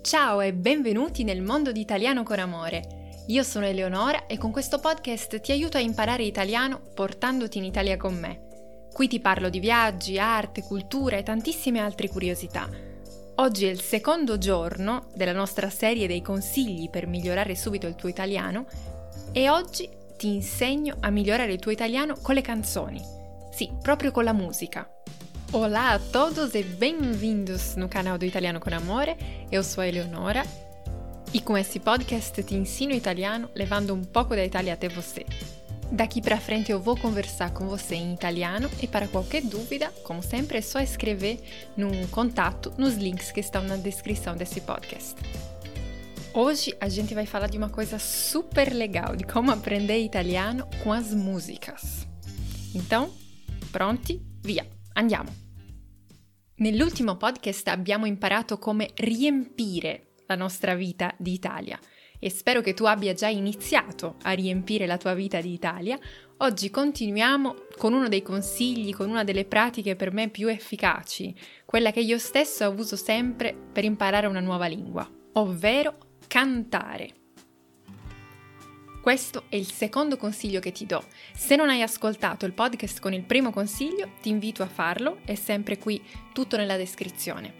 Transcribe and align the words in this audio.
Ciao 0.00 0.40
e 0.40 0.54
benvenuti 0.54 1.24
nel 1.24 1.42
mondo 1.42 1.72
di 1.72 1.80
Italiano 1.80 2.22
con 2.22 2.38
Amore. 2.38 3.24
Io 3.26 3.42
sono 3.42 3.66
Eleonora 3.66 4.26
e 4.26 4.38
con 4.38 4.52
questo 4.52 4.78
podcast 4.78 5.40
ti 5.40 5.52
aiuto 5.52 5.76
a 5.76 5.80
imparare 5.80 6.22
italiano 6.22 6.80
portandoti 6.94 7.58
in 7.58 7.64
Italia 7.64 7.96
con 7.96 8.14
me. 8.14 8.86
Qui 8.92 9.08
ti 9.08 9.20
parlo 9.20 9.50
di 9.50 9.58
viaggi, 9.58 10.18
arte, 10.18 10.62
cultura 10.62 11.16
e 11.16 11.24
tantissime 11.24 11.80
altre 11.80 12.08
curiosità. 12.08 12.68
Oggi 13.36 13.66
è 13.66 13.70
il 13.70 13.80
secondo 13.80 14.38
giorno 14.38 15.08
della 15.14 15.32
nostra 15.32 15.68
serie 15.68 16.06
dei 16.06 16.22
consigli 16.22 16.88
per 16.88 17.06
migliorare 17.06 17.54
subito 17.54 17.86
il 17.86 17.96
tuo 17.96 18.08
italiano 18.08 18.66
e 19.32 19.50
oggi 19.50 19.88
ti 20.16 20.32
insegno 20.32 20.96
a 21.00 21.10
migliorare 21.10 21.52
il 21.52 21.58
tuo 21.58 21.72
italiano 21.72 22.16
con 22.22 22.34
le 22.34 22.42
canzoni. 22.42 23.02
Sì, 23.50 23.70
proprio 23.82 24.10
con 24.10 24.24
la 24.24 24.32
musica. 24.32 24.88
Olá 25.50 25.94
a 25.94 25.98
todos 25.98 26.54
e 26.54 26.62
bem-vindos 26.62 27.74
no 27.74 27.88
canal 27.88 28.18
do 28.18 28.24
Italiano 28.26 28.60
com 28.60 28.68
Amore. 28.72 29.16
Eu 29.50 29.64
sou 29.64 29.82
a 29.82 29.88
Eleonora 29.88 30.42
e 31.32 31.40
com 31.40 31.56
esse 31.56 31.80
podcast 31.80 32.42
te 32.42 32.54
ensino 32.54 32.92
italiano 32.92 33.48
levando 33.54 33.94
um 33.94 34.04
pouco 34.04 34.36
da 34.36 34.44
Itália 34.44 34.74
até 34.74 34.90
você. 34.90 35.24
Daqui 35.90 36.20
para 36.20 36.38
frente 36.38 36.70
eu 36.70 36.78
vou 36.78 36.98
conversar 36.98 37.50
com 37.54 37.66
você 37.66 37.94
em 37.94 38.12
italiano 38.12 38.68
e 38.82 38.86
para 38.86 39.08
qualquer 39.08 39.40
dúvida, 39.40 39.90
como 40.04 40.22
sempre, 40.22 40.58
é 40.58 40.60
só 40.60 40.80
escrever 40.80 41.40
no 41.74 42.06
contato 42.08 42.70
nos 42.76 42.96
links 42.96 43.32
que 43.32 43.40
estão 43.40 43.62
na 43.62 43.76
descrição 43.76 44.36
desse 44.36 44.60
podcast. 44.60 45.16
Hoje 46.34 46.76
a 46.78 46.90
gente 46.90 47.14
vai 47.14 47.24
falar 47.24 47.46
de 47.46 47.56
uma 47.56 47.70
coisa 47.70 47.98
super 47.98 48.70
legal, 48.70 49.16
de 49.16 49.24
como 49.24 49.50
aprender 49.50 49.98
italiano 49.98 50.68
com 50.84 50.92
as 50.92 51.14
músicas. 51.14 52.06
Então, 52.74 53.10
pronti? 53.72 54.20
Via! 54.42 54.77
Andiamo! 54.98 55.32
Nell'ultimo 56.56 57.16
podcast 57.16 57.68
abbiamo 57.68 58.04
imparato 58.04 58.58
come 58.58 58.90
riempire 58.96 60.14
la 60.26 60.34
nostra 60.34 60.74
vita 60.74 61.14
di 61.16 61.34
Italia 61.34 61.78
e 62.18 62.30
spero 62.30 62.60
che 62.62 62.74
tu 62.74 62.82
abbia 62.82 63.14
già 63.14 63.28
iniziato 63.28 64.16
a 64.22 64.32
riempire 64.32 64.86
la 64.86 64.96
tua 64.96 65.14
vita 65.14 65.40
di 65.40 65.52
Italia. 65.52 65.96
Oggi 66.38 66.70
continuiamo 66.70 67.54
con 67.76 67.92
uno 67.92 68.08
dei 68.08 68.22
consigli, 68.22 68.92
con 68.92 69.08
una 69.08 69.22
delle 69.22 69.44
pratiche 69.44 69.94
per 69.94 70.12
me 70.12 70.30
più 70.30 70.48
efficaci, 70.48 71.32
quella 71.64 71.92
che 71.92 72.00
io 72.00 72.18
stesso 72.18 72.68
uso 72.76 72.96
sempre 72.96 73.54
per 73.54 73.84
imparare 73.84 74.26
una 74.26 74.40
nuova 74.40 74.66
lingua, 74.66 75.08
ovvero 75.34 75.96
cantare. 76.26 77.17
Questo 79.08 79.44
è 79.48 79.56
il 79.56 79.72
secondo 79.72 80.18
consiglio 80.18 80.60
che 80.60 80.70
ti 80.70 80.84
do. 80.84 81.02
Se 81.32 81.56
non 81.56 81.70
hai 81.70 81.80
ascoltato 81.80 82.44
il 82.44 82.52
podcast 82.52 83.00
con 83.00 83.14
il 83.14 83.22
primo 83.22 83.50
consiglio, 83.50 84.10
ti 84.20 84.28
invito 84.28 84.62
a 84.62 84.66
farlo, 84.66 85.20
è 85.24 85.34
sempre 85.34 85.78
qui 85.78 85.98
tutto 86.34 86.58
nella 86.58 86.76
descrizione. 86.76 87.54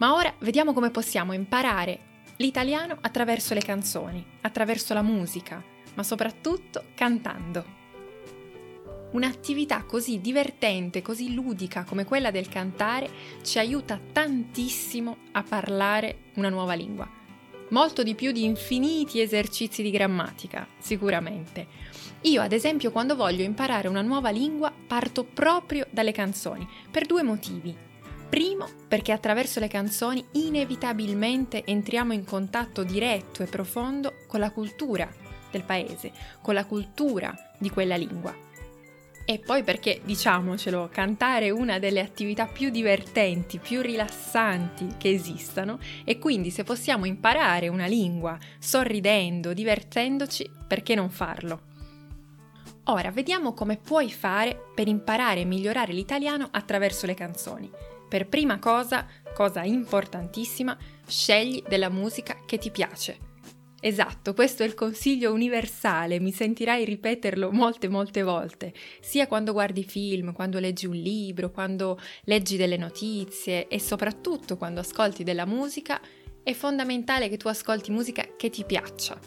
Ma 0.00 0.14
ora 0.14 0.34
vediamo 0.40 0.72
come 0.72 0.90
possiamo 0.90 1.32
imparare 1.32 2.22
l'italiano 2.38 2.98
attraverso 3.00 3.54
le 3.54 3.60
canzoni, 3.60 4.26
attraverso 4.40 4.94
la 4.94 5.02
musica, 5.02 5.62
ma 5.94 6.02
soprattutto 6.02 6.86
cantando. 6.96 7.64
Un'attività 9.12 9.84
così 9.84 10.20
divertente, 10.20 11.02
così 11.02 11.34
ludica 11.34 11.84
come 11.84 12.04
quella 12.04 12.32
del 12.32 12.48
cantare 12.48 13.08
ci 13.44 13.60
aiuta 13.60 14.00
tantissimo 14.12 15.18
a 15.30 15.44
parlare 15.44 16.32
una 16.34 16.48
nuova 16.48 16.74
lingua 16.74 17.22
molto 17.74 18.04
di 18.04 18.14
più 18.14 18.30
di 18.30 18.44
infiniti 18.44 19.20
esercizi 19.20 19.82
di 19.82 19.90
grammatica, 19.90 20.64
sicuramente. 20.78 21.66
Io, 22.20 22.40
ad 22.40 22.52
esempio, 22.52 22.92
quando 22.92 23.16
voglio 23.16 23.42
imparare 23.42 23.88
una 23.88 24.00
nuova 24.00 24.30
lingua, 24.30 24.72
parto 24.86 25.24
proprio 25.24 25.84
dalle 25.90 26.12
canzoni, 26.12 26.66
per 26.88 27.04
due 27.04 27.24
motivi. 27.24 27.76
Primo, 28.28 28.68
perché 28.86 29.10
attraverso 29.10 29.58
le 29.58 29.66
canzoni 29.66 30.24
inevitabilmente 30.34 31.64
entriamo 31.64 32.12
in 32.12 32.24
contatto 32.24 32.84
diretto 32.84 33.42
e 33.42 33.46
profondo 33.46 34.14
con 34.28 34.38
la 34.38 34.52
cultura 34.52 35.12
del 35.50 35.64
paese, 35.64 36.12
con 36.40 36.54
la 36.54 36.66
cultura 36.66 37.34
di 37.58 37.70
quella 37.70 37.96
lingua. 37.96 38.32
E 39.26 39.38
poi 39.38 39.62
perché, 39.62 40.02
diciamocelo, 40.04 40.90
cantare 40.92 41.46
è 41.46 41.50
una 41.50 41.78
delle 41.78 42.00
attività 42.00 42.46
più 42.46 42.68
divertenti, 42.68 43.58
più 43.58 43.80
rilassanti 43.80 44.96
che 44.98 45.08
esistano 45.10 45.78
e 46.04 46.18
quindi 46.18 46.50
se 46.50 46.62
possiamo 46.62 47.06
imparare 47.06 47.68
una 47.68 47.86
lingua 47.86 48.38
sorridendo, 48.58 49.54
divertendoci, 49.54 50.50
perché 50.66 50.94
non 50.94 51.08
farlo? 51.08 51.72
Ora 52.88 53.10
vediamo 53.10 53.54
come 53.54 53.78
puoi 53.78 54.12
fare 54.12 54.60
per 54.74 54.88
imparare 54.88 55.40
e 55.40 55.44
migliorare 55.46 55.94
l'italiano 55.94 56.48
attraverso 56.50 57.06
le 57.06 57.14
canzoni. 57.14 57.70
Per 58.06 58.28
prima 58.28 58.58
cosa, 58.58 59.06
cosa 59.34 59.62
importantissima, 59.62 60.76
scegli 61.06 61.62
della 61.66 61.88
musica 61.88 62.36
che 62.44 62.58
ti 62.58 62.70
piace. 62.70 63.32
Esatto, 63.86 64.32
questo 64.32 64.62
è 64.62 64.66
il 64.66 64.72
consiglio 64.72 65.30
universale, 65.30 66.18
mi 66.18 66.32
sentirai 66.32 66.86
ripeterlo 66.86 67.52
molte 67.52 67.88
molte 67.88 68.22
volte, 68.22 68.72
sia 69.02 69.26
quando 69.26 69.52
guardi 69.52 69.84
film, 69.84 70.32
quando 70.32 70.58
leggi 70.58 70.86
un 70.86 70.94
libro, 70.94 71.50
quando 71.50 72.00
leggi 72.22 72.56
delle 72.56 72.78
notizie 72.78 73.68
e 73.68 73.78
soprattutto 73.78 74.56
quando 74.56 74.80
ascolti 74.80 75.22
della 75.22 75.44
musica, 75.44 76.00
è 76.42 76.54
fondamentale 76.54 77.28
che 77.28 77.36
tu 77.36 77.48
ascolti 77.48 77.90
musica 77.90 78.26
che 78.38 78.48
ti 78.48 78.64
piaccia. 78.64 79.20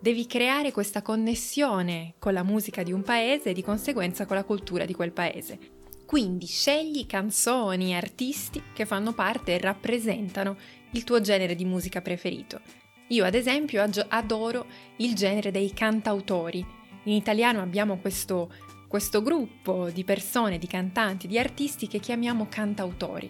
Devi 0.00 0.26
creare 0.26 0.72
questa 0.72 1.02
connessione 1.02 2.14
con 2.18 2.32
la 2.32 2.42
musica 2.42 2.82
di 2.82 2.90
un 2.90 3.02
paese 3.02 3.50
e 3.50 3.54
di 3.54 3.62
conseguenza 3.62 4.26
con 4.26 4.34
la 4.34 4.42
cultura 4.42 4.86
di 4.86 4.92
quel 4.92 5.12
paese. 5.12 5.56
Quindi 6.04 6.46
scegli 6.46 7.06
canzoni 7.06 7.94
artisti 7.94 8.60
che 8.72 8.86
fanno 8.86 9.12
parte 9.12 9.54
e 9.54 9.58
rappresentano 9.58 10.56
il 10.94 11.04
tuo 11.04 11.20
genere 11.20 11.54
di 11.54 11.64
musica 11.64 12.02
preferito. 12.02 12.88
Io 13.10 13.24
ad 13.24 13.34
esempio 13.34 13.84
adoro 14.08 14.66
il 14.96 15.14
genere 15.14 15.50
dei 15.50 15.72
cantautori. 15.72 16.64
In 17.04 17.12
italiano 17.12 17.60
abbiamo 17.60 17.98
questo, 17.98 18.52
questo 18.86 19.20
gruppo 19.20 19.90
di 19.90 20.04
persone, 20.04 20.58
di 20.58 20.68
cantanti, 20.68 21.26
di 21.26 21.36
artisti 21.36 21.88
che 21.88 21.98
chiamiamo 21.98 22.46
cantautori. 22.48 23.28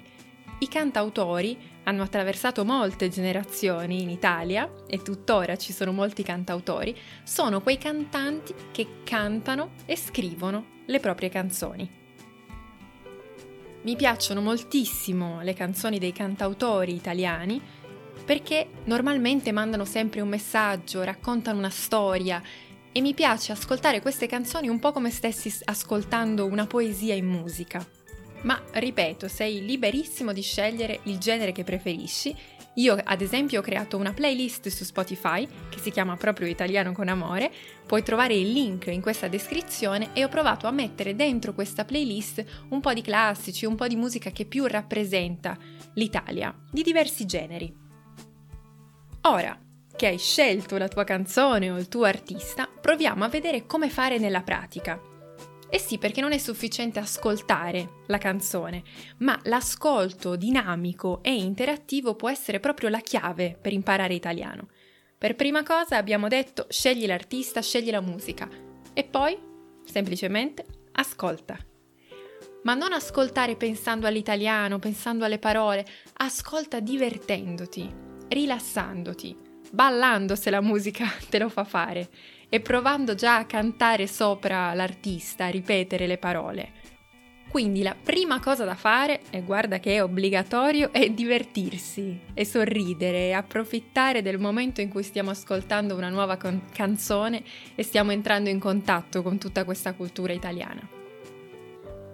I 0.58 0.68
cantautori 0.68 1.56
hanno 1.84 2.02
attraversato 2.02 2.62
molte 2.62 3.08
generazioni 3.08 4.02
in 4.02 4.10
Italia 4.10 4.70
e 4.86 5.00
tuttora 5.00 5.56
ci 5.56 5.72
sono 5.72 5.92
molti 5.92 6.22
cantautori, 6.22 6.94
sono 7.22 7.62
quei 7.62 7.78
cantanti 7.78 8.52
che 8.70 9.02
cantano 9.02 9.70
e 9.86 9.96
scrivono 9.96 10.82
le 10.84 11.00
proprie 11.00 11.30
canzoni. 11.30 11.90
Mi 13.82 13.96
piacciono 13.96 14.42
moltissimo 14.42 15.40
le 15.40 15.54
canzoni 15.54 15.98
dei 15.98 16.12
cantautori 16.12 16.94
italiani 16.94 17.58
perché 18.30 18.68
normalmente 18.84 19.50
mandano 19.50 19.84
sempre 19.84 20.20
un 20.20 20.28
messaggio, 20.28 21.02
raccontano 21.02 21.58
una 21.58 21.68
storia 21.68 22.40
e 22.92 23.00
mi 23.00 23.12
piace 23.12 23.50
ascoltare 23.50 24.00
queste 24.00 24.28
canzoni 24.28 24.68
un 24.68 24.78
po' 24.78 24.92
come 24.92 25.10
stessi 25.10 25.52
ascoltando 25.64 26.46
una 26.46 26.64
poesia 26.64 27.16
in 27.16 27.26
musica. 27.26 27.84
Ma 28.42 28.62
ripeto, 28.70 29.26
sei 29.26 29.64
liberissimo 29.66 30.32
di 30.32 30.42
scegliere 30.42 31.00
il 31.06 31.18
genere 31.18 31.50
che 31.50 31.64
preferisci. 31.64 32.32
Io 32.74 32.96
ad 33.02 33.20
esempio 33.20 33.58
ho 33.58 33.64
creato 33.64 33.96
una 33.96 34.12
playlist 34.12 34.68
su 34.68 34.84
Spotify 34.84 35.44
che 35.68 35.80
si 35.80 35.90
chiama 35.90 36.16
proprio 36.16 36.46
Italiano 36.46 36.92
con 36.92 37.08
Amore, 37.08 37.50
puoi 37.84 38.04
trovare 38.04 38.34
il 38.34 38.52
link 38.52 38.86
in 38.86 39.00
questa 39.00 39.26
descrizione 39.26 40.10
e 40.12 40.22
ho 40.22 40.28
provato 40.28 40.68
a 40.68 40.70
mettere 40.70 41.16
dentro 41.16 41.52
questa 41.52 41.84
playlist 41.84 42.44
un 42.68 42.80
po' 42.80 42.92
di 42.92 43.02
classici, 43.02 43.66
un 43.66 43.74
po' 43.74 43.88
di 43.88 43.96
musica 43.96 44.30
che 44.30 44.44
più 44.44 44.66
rappresenta 44.66 45.58
l'Italia, 45.94 46.56
di 46.70 46.82
diversi 46.84 47.26
generi. 47.26 47.88
Ora 49.30 49.56
che 49.94 50.08
hai 50.08 50.18
scelto 50.18 50.76
la 50.76 50.88
tua 50.88 51.04
canzone 51.04 51.70
o 51.70 51.76
il 51.76 51.86
tuo 51.86 52.02
artista, 52.02 52.66
proviamo 52.66 53.22
a 53.22 53.28
vedere 53.28 53.64
come 53.64 53.88
fare 53.88 54.18
nella 54.18 54.42
pratica. 54.42 55.00
E 55.68 55.78
sì, 55.78 55.98
perché 55.98 56.20
non 56.20 56.32
è 56.32 56.38
sufficiente 56.38 56.98
ascoltare 56.98 58.00
la 58.08 58.18
canzone, 58.18 58.82
ma 59.18 59.38
l'ascolto 59.44 60.34
dinamico 60.34 61.20
e 61.22 61.32
interattivo 61.32 62.16
può 62.16 62.28
essere 62.28 62.58
proprio 62.58 62.88
la 62.88 62.98
chiave 62.98 63.56
per 63.60 63.72
imparare 63.72 64.14
italiano. 64.14 64.68
Per 65.16 65.36
prima 65.36 65.62
cosa 65.62 65.96
abbiamo 65.96 66.26
detto 66.26 66.66
scegli 66.68 67.06
l'artista, 67.06 67.62
scegli 67.62 67.92
la 67.92 68.00
musica 68.00 68.48
e 68.92 69.04
poi 69.04 69.38
semplicemente 69.84 70.64
ascolta. 70.92 71.56
Ma 72.64 72.74
non 72.74 72.92
ascoltare 72.92 73.54
pensando 73.54 74.08
all'italiano, 74.08 74.80
pensando 74.80 75.24
alle 75.24 75.38
parole, 75.38 75.86
ascolta 76.14 76.80
divertendoti, 76.80 78.08
rilassandoti, 78.30 79.36
ballando 79.70 80.36
se 80.36 80.50
la 80.50 80.60
musica 80.60 81.06
te 81.28 81.38
lo 81.38 81.48
fa 81.48 81.64
fare 81.64 82.08
e 82.48 82.60
provando 82.60 83.14
già 83.14 83.36
a 83.36 83.44
cantare 83.44 84.06
sopra 84.06 84.72
l'artista, 84.74 85.46
a 85.46 85.50
ripetere 85.50 86.06
le 86.06 86.18
parole. 86.18 86.72
Quindi 87.48 87.82
la 87.82 87.96
prima 88.00 88.38
cosa 88.38 88.64
da 88.64 88.76
fare, 88.76 89.22
e 89.30 89.42
guarda 89.42 89.80
che 89.80 89.96
è 89.96 90.02
obbligatorio, 90.02 90.92
è 90.92 91.10
divertirsi 91.10 92.20
e 92.32 92.44
sorridere 92.44 93.26
e 93.26 93.32
approfittare 93.32 94.22
del 94.22 94.38
momento 94.38 94.80
in 94.80 94.88
cui 94.88 95.02
stiamo 95.02 95.30
ascoltando 95.30 95.96
una 95.96 96.10
nuova 96.10 96.36
con- 96.36 96.62
canzone 96.72 97.42
e 97.74 97.82
stiamo 97.82 98.12
entrando 98.12 98.50
in 98.50 98.60
contatto 98.60 99.22
con 99.22 99.38
tutta 99.38 99.64
questa 99.64 99.94
cultura 99.94 100.32
italiana. 100.32 100.99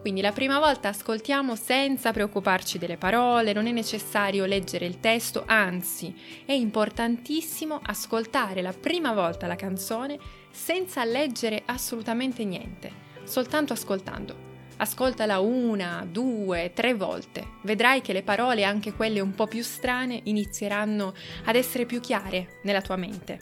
Quindi 0.06 0.22
la 0.22 0.30
prima 0.30 0.60
volta 0.60 0.90
ascoltiamo 0.90 1.56
senza 1.56 2.12
preoccuparci 2.12 2.78
delle 2.78 2.96
parole, 2.96 3.52
non 3.52 3.66
è 3.66 3.72
necessario 3.72 4.44
leggere 4.44 4.86
il 4.86 5.00
testo, 5.00 5.42
anzi 5.44 6.14
è 6.44 6.52
importantissimo 6.52 7.80
ascoltare 7.82 8.62
la 8.62 8.72
prima 8.72 9.12
volta 9.12 9.48
la 9.48 9.56
canzone 9.56 10.16
senza 10.48 11.04
leggere 11.04 11.64
assolutamente 11.66 12.44
niente, 12.44 12.92
soltanto 13.24 13.72
ascoltando. 13.72 14.36
Ascoltala 14.76 15.40
una, 15.40 16.06
due, 16.08 16.70
tre 16.72 16.94
volte. 16.94 17.54
Vedrai 17.62 18.00
che 18.00 18.12
le 18.12 18.22
parole, 18.22 18.62
anche 18.62 18.92
quelle 18.92 19.18
un 19.18 19.34
po' 19.34 19.48
più 19.48 19.64
strane, 19.64 20.20
inizieranno 20.22 21.14
ad 21.46 21.56
essere 21.56 21.84
più 21.84 21.98
chiare 21.98 22.60
nella 22.62 22.80
tua 22.80 22.94
mente. 22.94 23.40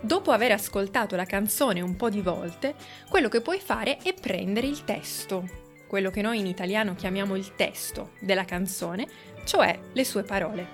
Dopo 0.00 0.30
aver 0.30 0.52
ascoltato 0.52 1.16
la 1.16 1.24
canzone 1.24 1.80
un 1.80 1.96
po' 1.96 2.08
di 2.08 2.20
volte, 2.20 2.76
quello 3.08 3.28
che 3.28 3.40
puoi 3.40 3.58
fare 3.58 3.96
è 3.96 4.14
prendere 4.14 4.68
il 4.68 4.84
testo, 4.84 5.62
quello 5.94 6.10
che 6.10 6.22
noi 6.22 6.40
in 6.40 6.46
italiano 6.46 6.96
chiamiamo 6.96 7.36
il 7.36 7.54
testo 7.54 8.14
della 8.18 8.44
canzone, 8.44 9.06
cioè 9.44 9.78
le 9.92 10.04
sue 10.04 10.24
parole. 10.24 10.66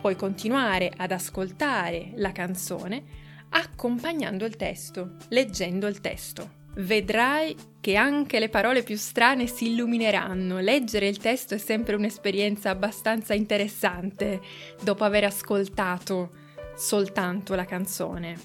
Puoi 0.00 0.16
continuare 0.16 0.92
ad 0.96 1.12
ascoltare 1.12 2.10
la 2.16 2.32
canzone 2.32 3.04
accompagnando 3.50 4.46
il 4.46 4.56
testo, 4.56 5.14
leggendo 5.28 5.86
il 5.86 6.00
testo. 6.00 6.62
Vedrai 6.78 7.54
che 7.80 7.94
anche 7.94 8.40
le 8.40 8.48
parole 8.48 8.82
più 8.82 8.96
strane 8.96 9.46
si 9.46 9.70
illumineranno. 9.70 10.58
Leggere 10.58 11.06
il 11.06 11.18
testo 11.18 11.54
è 11.54 11.58
sempre 11.58 11.94
un'esperienza 11.94 12.70
abbastanza 12.70 13.32
interessante 13.32 14.40
dopo 14.82 15.04
aver 15.04 15.22
ascoltato 15.22 16.32
soltanto 16.74 17.54
la 17.54 17.64
canzone. 17.64 18.40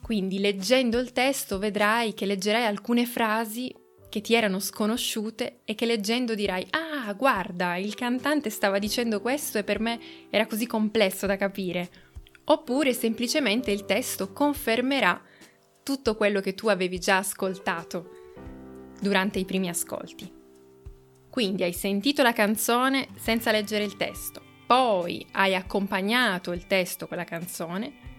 Quindi 0.00 0.38
leggendo 0.38 1.00
il 1.00 1.10
testo 1.10 1.58
vedrai 1.58 2.14
che 2.14 2.26
leggerai 2.26 2.64
alcune 2.64 3.06
frasi 3.06 3.82
che 4.14 4.20
ti 4.20 4.34
erano 4.34 4.60
sconosciute 4.60 5.62
e 5.64 5.74
che 5.74 5.86
leggendo 5.86 6.36
dirai 6.36 6.64
ah 6.70 7.12
guarda 7.14 7.74
il 7.78 7.96
cantante 7.96 8.48
stava 8.48 8.78
dicendo 8.78 9.20
questo 9.20 9.58
e 9.58 9.64
per 9.64 9.80
me 9.80 9.98
era 10.30 10.46
così 10.46 10.68
complesso 10.68 11.26
da 11.26 11.36
capire 11.36 11.90
oppure 12.44 12.92
semplicemente 12.92 13.72
il 13.72 13.84
testo 13.86 14.32
confermerà 14.32 15.20
tutto 15.82 16.14
quello 16.14 16.40
che 16.40 16.54
tu 16.54 16.68
avevi 16.68 17.00
già 17.00 17.16
ascoltato 17.16 18.10
durante 19.00 19.40
i 19.40 19.44
primi 19.44 19.68
ascolti. 19.68 20.32
Quindi 21.28 21.64
hai 21.64 21.72
sentito 21.72 22.22
la 22.22 22.32
canzone 22.32 23.08
senza 23.16 23.50
leggere 23.50 23.82
il 23.82 23.96
testo, 23.96 24.40
poi 24.64 25.26
hai 25.32 25.56
accompagnato 25.56 26.52
il 26.52 26.68
testo 26.68 27.08
con 27.08 27.16
la 27.16 27.24
canzone 27.24 28.13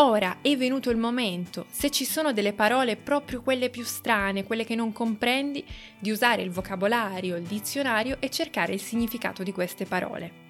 Ora 0.00 0.38
è 0.42 0.56
venuto 0.56 0.90
il 0.90 0.96
momento, 0.96 1.66
se 1.70 1.90
ci 1.90 2.04
sono 2.04 2.32
delle 2.32 2.52
parole 2.52 2.94
proprio 2.94 3.42
quelle 3.42 3.68
più 3.68 3.82
strane, 3.82 4.44
quelle 4.44 4.64
che 4.64 4.76
non 4.76 4.92
comprendi, 4.92 5.64
di 5.98 6.12
usare 6.12 6.42
il 6.42 6.52
vocabolario, 6.52 7.34
il 7.34 7.42
dizionario 7.42 8.18
e 8.20 8.30
cercare 8.30 8.72
il 8.72 8.80
significato 8.80 9.42
di 9.42 9.50
queste 9.50 9.86
parole. 9.86 10.46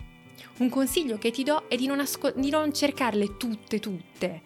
Un 0.59 0.69
consiglio 0.69 1.17
che 1.17 1.31
ti 1.31 1.45
do 1.45 1.65
è 1.67 1.77
di 1.77 1.87
non, 1.87 1.99
asco- 1.99 2.33
di 2.33 2.51
non 2.51 2.75
cercarle 2.75 3.39
tutte, 3.39 3.81
tutte, 3.81 4.43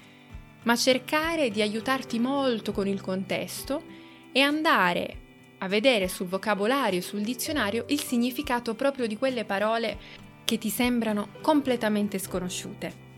ma 0.62 0.76
cercare 0.76 1.50
di 1.50 1.62
aiutarti 1.62 2.20
molto 2.20 2.70
con 2.70 2.87
il 2.87 3.00
contesto 3.00 3.82
e 4.31 4.40
andare 4.40 5.16
a 5.58 5.66
vedere 5.66 6.06
sul 6.06 6.28
vocabolario 6.28 7.00
sul 7.00 7.22
dizionario 7.22 7.87
il 7.88 8.00
significato 8.00 8.76
proprio 8.76 9.08
di 9.08 9.16
quelle 9.16 9.44
parole 9.44 9.99
che 10.44 10.58
ti 10.58 10.70
sembrano 10.70 11.31
completamente 11.40 12.20
sconosciute. 12.20 13.12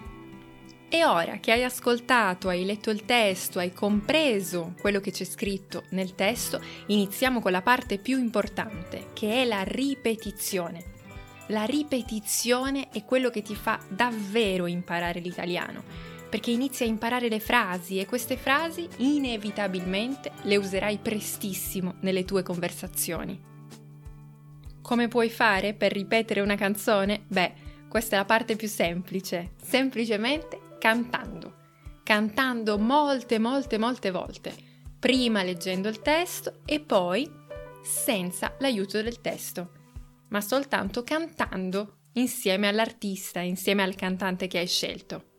E 0.88 1.04
ora 1.04 1.38
che 1.38 1.50
hai 1.50 1.64
ascoltato, 1.64 2.48
hai 2.48 2.64
letto 2.64 2.90
il 2.90 3.04
testo, 3.04 3.58
hai 3.58 3.72
compreso 3.72 4.75
quello 4.81 5.00
che 5.00 5.10
c'è 5.10 5.25
scritto 5.25 5.84
nel 5.90 6.14
testo, 6.14 6.60
iniziamo 6.86 7.40
con 7.40 7.50
la 7.50 7.62
parte 7.62 7.98
più 7.98 8.19
importante, 8.19 9.08
che 9.12 9.42
è 9.42 9.44
la 9.44 9.62
ripetizione. 9.62 10.92
La 11.48 11.64
ripetizione 11.64 12.90
è 12.90 13.04
quello 13.04 13.28
che 13.28 13.42
ti 13.42 13.54
fa 13.54 13.78
davvero 13.88 14.66
imparare 14.66 15.20
l'italiano, 15.20 15.82
perché 16.31 16.50
inizi 16.50 16.84
a 16.84 16.86
imparare 16.86 17.28
le 17.28 17.40
frasi 17.40 17.98
e 17.98 18.06
queste 18.06 18.36
frasi 18.36 18.88
inevitabilmente 18.98 20.32
le 20.42 20.56
userai 20.56 20.98
prestissimo 20.98 21.96
nelle 22.00 22.25
tue 22.25 22.42
conversazioni. 22.42 23.52
Come 24.81 25.08
puoi 25.08 25.31
fare 25.31 25.75
per 25.75 25.92
ripetere 25.92 26.40
una 26.40 26.56
canzone? 26.56 27.25
Beh, 27.26 27.52
questa 27.88 28.16
è 28.16 28.19
la 28.19 28.25
parte 28.25 28.56
più 28.56 28.69
semplice. 28.69 29.52
Semplicemente 29.62 30.58
cantando, 30.84 31.54
cantando 32.02 32.78
molte, 32.78 33.38
molte, 33.38 33.78
molte 33.78 34.10
volte, 34.10 34.54
prima 34.98 35.42
leggendo 35.42 35.88
il 35.88 36.02
testo 36.02 36.60
e 36.66 36.78
poi 36.81 37.26
senza 37.82 38.54
l'aiuto 38.58 39.00
del 39.00 39.22
testo, 39.22 39.70
ma 40.28 40.42
soltanto 40.42 41.02
cantando 41.02 42.00
insieme 42.16 42.69
all'artista, 42.69 43.40
insieme 43.40 43.82
al 43.82 43.94
cantante 43.94 44.46
che 44.46 44.58
hai 44.58 44.66
scelto. 44.66 45.31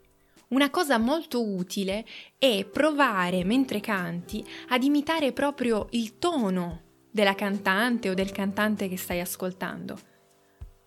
Una 0.47 0.71
cosa 0.71 0.97
molto 0.97 1.47
utile 1.47 2.06
è 2.39 2.65
provare 2.65 3.44
mentre 3.44 3.81
canti 3.81 4.44
ad 4.69 4.81
imitare 4.81 5.31
proprio 5.31 5.86
il 5.92 6.18
tono 6.18 7.03
della 7.12 7.36
cantante 7.36 8.09
o 8.09 8.15
del 8.15 8.31
cantante 8.31 8.89
che 8.89 8.97
stai 8.97 9.19
ascoltando 9.19 9.95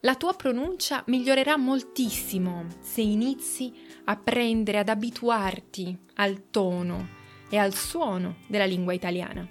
la 0.03 0.15
tua 0.15 0.33
pronuncia 0.35 1.03
migliorerà 1.07 1.57
moltissimo 1.57 2.67
se 2.81 3.01
inizi 3.01 3.73
a 4.05 4.17
prendere, 4.17 4.79
ad 4.79 4.89
abituarti 4.89 5.97
al 6.15 6.51
tono 6.51 7.17
e 7.51 7.57
al 7.57 7.75
suono 7.75 8.37
della 8.47 8.65
lingua 8.65 8.93
italiana. 8.93 9.47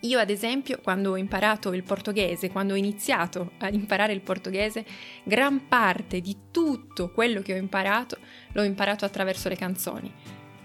Io 0.00 0.18
ad 0.18 0.28
esempio 0.28 0.80
quando 0.82 1.12
ho 1.12 1.16
imparato 1.16 1.72
il 1.72 1.84
portoghese, 1.84 2.50
quando 2.50 2.74
ho 2.74 2.76
iniziato 2.76 3.52
ad 3.58 3.74
imparare 3.74 4.12
il 4.12 4.22
portoghese, 4.22 4.84
gran 5.22 5.68
parte 5.68 6.20
di 6.20 6.36
tutto 6.50 7.12
quello 7.12 7.40
che 7.40 7.54
ho 7.54 7.56
imparato 7.56 8.18
l'ho 8.52 8.62
imparato 8.64 9.04
attraverso 9.04 9.48
le 9.48 9.56
canzoni 9.56 10.12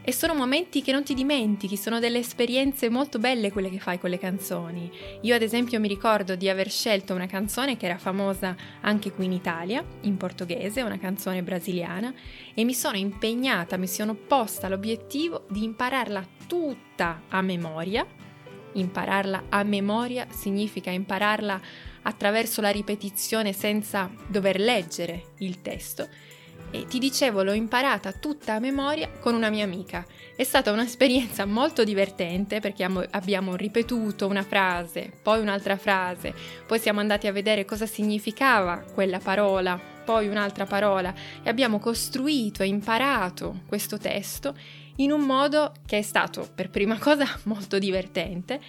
e 0.09 0.11
sono 0.11 0.33
momenti 0.33 0.81
che 0.81 0.91
non 0.91 1.03
ti 1.03 1.13
dimentichi, 1.13 1.77
sono 1.77 1.99
delle 1.99 2.17
esperienze 2.17 2.89
molto 2.89 3.19
belle 3.19 3.51
quelle 3.51 3.69
che 3.69 3.77
fai 3.77 3.99
con 3.99 4.09
le 4.09 4.17
canzoni. 4.17 4.91
Io 5.21 5.35
ad 5.35 5.43
esempio 5.43 5.79
mi 5.79 5.87
ricordo 5.87 6.35
di 6.35 6.49
aver 6.49 6.71
scelto 6.71 7.13
una 7.13 7.27
canzone 7.27 7.77
che 7.77 7.85
era 7.85 7.99
famosa 7.99 8.55
anche 8.81 9.11
qui 9.11 9.25
in 9.25 9.33
Italia, 9.33 9.85
in 10.01 10.17
portoghese, 10.17 10.81
una 10.81 10.97
canzone 10.97 11.43
brasiliana, 11.43 12.11
e 12.55 12.63
mi 12.63 12.73
sono 12.73 12.97
impegnata, 12.97 13.77
mi 13.77 13.85
sono 13.85 14.15
posta 14.15 14.67
l'obiettivo 14.67 15.45
di 15.47 15.63
impararla 15.63 16.27
tutta 16.47 17.25
a 17.29 17.41
memoria. 17.43 18.03
Impararla 18.73 19.43
a 19.49 19.61
memoria 19.61 20.25
significa 20.31 20.89
impararla 20.89 21.61
attraverso 22.01 22.61
la 22.61 22.71
ripetizione 22.71 23.53
senza 23.53 24.11
dover 24.25 24.59
leggere 24.59 25.33
il 25.37 25.61
testo 25.61 26.07
e 26.71 26.85
ti 26.85 26.99
dicevo 26.99 27.43
l'ho 27.43 27.53
imparata 27.53 28.11
tutta 28.11 28.53
a 28.53 28.59
memoria 28.59 29.09
con 29.19 29.33
una 29.33 29.49
mia 29.49 29.63
amica. 29.63 30.05
È 30.35 30.43
stata 30.43 30.71
un'esperienza 30.71 31.45
molto 31.45 31.83
divertente 31.83 32.59
perché 32.59 32.83
abbiamo 32.83 33.55
ripetuto 33.55 34.27
una 34.27 34.43
frase, 34.43 35.11
poi 35.21 35.39
un'altra 35.39 35.77
frase, 35.77 36.33
poi 36.65 36.79
siamo 36.79 36.99
andati 36.99 37.27
a 37.27 37.31
vedere 37.31 37.65
cosa 37.65 37.85
significava 37.85 38.83
quella 38.93 39.19
parola, 39.19 39.79
poi 40.05 40.27
un'altra 40.27 40.65
parola 40.65 41.13
e 41.43 41.49
abbiamo 41.49 41.79
costruito 41.79 42.63
e 42.63 42.67
imparato 42.67 43.61
questo 43.67 43.97
testo 43.97 44.55
in 44.97 45.11
un 45.11 45.21
modo 45.21 45.73
che 45.85 45.99
è 45.99 46.01
stato 46.01 46.47
per 46.53 46.69
prima 46.69 46.97
cosa 46.99 47.25
molto 47.43 47.79
divertente 47.79 48.59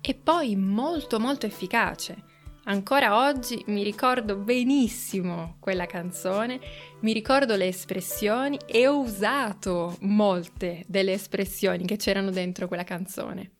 e 0.00 0.14
poi 0.14 0.56
molto 0.56 1.20
molto 1.20 1.46
efficace. 1.46 2.29
Ancora 2.64 3.26
oggi 3.26 3.62
mi 3.68 3.82
ricordo 3.82 4.36
benissimo 4.36 5.56
quella 5.60 5.86
canzone, 5.86 6.60
mi 7.00 7.14
ricordo 7.14 7.56
le 7.56 7.68
espressioni 7.68 8.58
e 8.66 8.86
ho 8.86 9.00
usato 9.00 9.96
molte 10.00 10.84
delle 10.86 11.14
espressioni 11.14 11.86
che 11.86 11.96
c'erano 11.96 12.30
dentro 12.30 12.68
quella 12.68 12.84
canzone. 12.84 13.52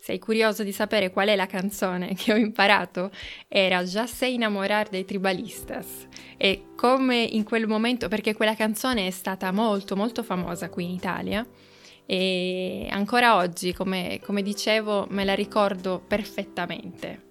Sei 0.00 0.18
curioso 0.18 0.64
di 0.64 0.72
sapere 0.72 1.10
qual 1.10 1.28
è 1.28 1.36
la 1.36 1.46
canzone 1.46 2.14
che 2.14 2.32
ho 2.32 2.36
imparato? 2.36 3.12
Era 3.46 3.84
Già 3.84 4.06
sei 4.06 4.34
enamorar 4.34 4.88
dei 4.88 5.04
tribalistas. 5.04 6.08
E 6.36 6.72
come 6.74 7.22
in 7.22 7.44
quel 7.44 7.68
momento, 7.68 8.08
perché 8.08 8.34
quella 8.34 8.56
canzone 8.56 9.06
è 9.06 9.10
stata 9.10 9.52
molto 9.52 9.94
molto 9.94 10.24
famosa 10.24 10.68
qui 10.68 10.84
in 10.84 10.90
Italia, 10.90 11.46
e 12.06 12.88
ancora 12.90 13.36
oggi, 13.36 13.72
come, 13.72 14.20
come 14.24 14.42
dicevo, 14.42 15.06
me 15.10 15.24
la 15.24 15.34
ricordo 15.34 16.02
perfettamente. 16.04 17.28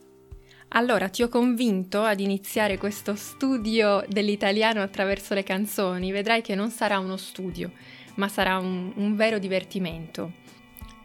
Allora 0.70 1.10
ti 1.10 1.24
ho 1.24 1.30
convinto 1.30 2.04
ad 2.04 2.20
iniziare 2.20 2.78
questo 2.78 3.16
studio 3.16 4.06
dell'italiano 4.08 4.82
attraverso 4.82 5.34
le 5.34 5.42
canzoni. 5.42 6.12
Vedrai 6.12 6.44
che 6.44 6.54
non 6.54 6.70
sarà 6.70 7.00
uno 7.00 7.18
studio, 7.18 7.72
ma 8.16 8.28
sarà 8.28 8.60
un, 8.60 8.92
un 8.96 9.16
vero 9.16 9.40
divertimento. 9.40 10.32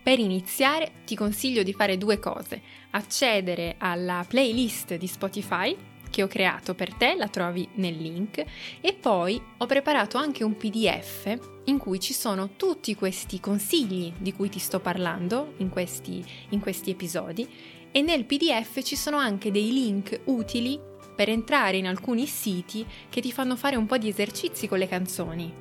Per 0.02 0.18
iniziare 0.18 0.90
ti 1.06 1.16
consiglio 1.16 1.62
di 1.62 1.72
fare 1.72 1.96
due 1.96 2.18
cose. 2.18 2.60
Accedere 2.90 3.76
alla 3.78 4.22
playlist 4.28 4.96
di 4.96 5.06
Spotify 5.06 5.74
che 6.10 6.22
ho 6.22 6.28
creato 6.28 6.74
per 6.74 6.92
te, 6.94 7.14
la 7.16 7.28
trovi 7.28 7.66
nel 7.74 7.96
link, 7.96 8.44
e 8.80 8.92
poi 8.92 9.40
ho 9.56 9.66
preparato 9.66 10.18
anche 10.18 10.44
un 10.44 10.56
PDF 10.56 11.36
in 11.64 11.78
cui 11.78 11.98
ci 11.98 12.12
sono 12.12 12.50
tutti 12.54 12.94
questi 12.94 13.40
consigli 13.40 14.12
di 14.18 14.32
cui 14.32 14.50
ti 14.50 14.58
sto 14.58 14.78
parlando 14.78 15.54
in 15.56 15.70
questi, 15.70 16.24
in 16.50 16.60
questi 16.60 16.90
episodi 16.90 17.48
e 17.96 18.02
nel 18.02 18.24
PDF 18.24 18.82
ci 18.82 18.96
sono 18.96 19.18
anche 19.18 19.52
dei 19.52 19.72
link 19.72 20.22
utili 20.24 20.80
per 21.14 21.28
entrare 21.28 21.76
in 21.76 21.86
alcuni 21.86 22.26
siti 22.26 22.84
che 23.08 23.20
ti 23.20 23.30
fanno 23.30 23.54
fare 23.54 23.76
un 23.76 23.86
po' 23.86 23.98
di 23.98 24.08
esercizi 24.08 24.66
con 24.66 24.78
le 24.78 24.88
canzoni. 24.88 25.54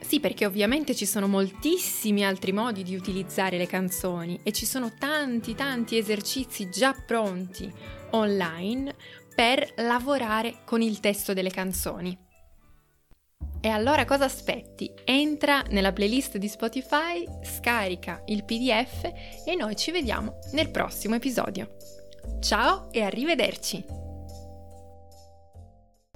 Sì, 0.00 0.20
perché 0.20 0.46
ovviamente 0.46 0.94
ci 0.94 1.04
sono 1.04 1.28
moltissimi 1.28 2.24
altri 2.24 2.52
modi 2.52 2.82
di 2.82 2.96
utilizzare 2.96 3.58
le 3.58 3.66
canzoni 3.66 4.40
e 4.42 4.52
ci 4.52 4.64
sono 4.64 4.94
tanti 4.98 5.54
tanti 5.54 5.98
esercizi 5.98 6.70
già 6.70 6.94
pronti 6.94 7.70
online 8.12 8.94
per 9.34 9.74
lavorare 9.76 10.62
con 10.64 10.80
il 10.80 10.98
testo 11.00 11.34
delle 11.34 11.50
canzoni. 11.50 12.25
E 13.60 13.68
allora 13.68 14.04
cosa 14.04 14.24
aspetti? 14.24 14.92
Entra 15.04 15.62
nella 15.70 15.92
playlist 15.92 16.36
di 16.36 16.48
Spotify, 16.48 17.24
scarica 17.42 18.22
il 18.26 18.44
PDF 18.44 19.10
e 19.44 19.54
noi 19.56 19.74
ci 19.76 19.90
vediamo 19.90 20.38
nel 20.52 20.70
prossimo 20.70 21.14
episodio. 21.16 21.74
Ciao 22.40 22.88
e 22.92 23.02
arrivederci! 23.02 24.05